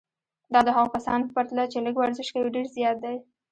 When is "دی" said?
3.03-3.15